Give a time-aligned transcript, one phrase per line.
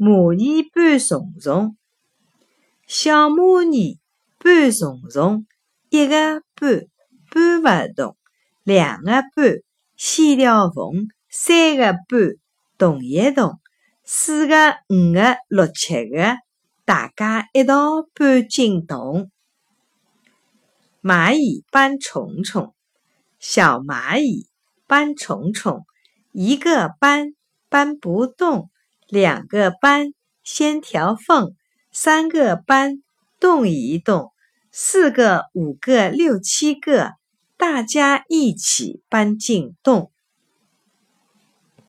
[0.00, 1.76] 蚂蚁搬虫虫，
[2.86, 3.98] 小蚂蚁
[4.38, 5.44] 搬虫虫，
[5.88, 6.86] 一个搬
[7.32, 8.16] 搬勿动，
[8.62, 9.56] 两个搬
[9.96, 12.36] 线条缝，三个搬
[12.78, 13.58] 动一动，
[14.04, 16.36] 四个、五个、六七个，
[16.84, 19.32] 大家一道搬进洞。
[21.02, 22.72] 蚂蚁搬虫虫，
[23.40, 24.46] 小蚂蚁
[24.86, 25.84] 搬虫虫，
[26.30, 27.34] 一个搬
[27.68, 28.70] 搬不动。
[29.08, 30.12] 两个搬，
[30.44, 31.54] 先调缝；
[31.90, 33.02] 三个搬，
[33.40, 34.32] 动一动；
[34.70, 37.12] 四个、五个、六七个，
[37.56, 40.12] 大家一起搬进洞。